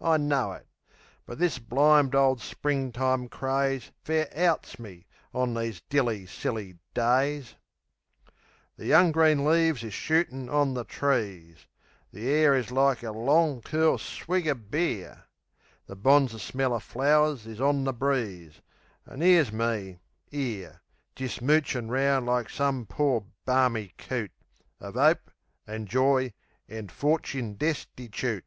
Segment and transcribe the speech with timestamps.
[0.00, 0.66] I know it;
[1.26, 7.56] but this blimed ole Springtime craze Fair outs me, on these dilly, silly days.
[8.78, 11.66] The young green leaves is shootin' on the trees,
[12.10, 15.24] The air is like a long, cool swig o' beer,
[15.86, 18.62] The bonzer smell o' flow'rs is on the breeze,
[19.04, 19.98] An' 'ere's me,
[20.32, 20.80] 'ere,
[21.14, 24.32] Jist moochin' round like some pore, barmy coot,
[24.80, 25.30] Of 'ope,
[25.66, 26.32] an' joy,
[26.66, 28.44] an' forchin destichoot.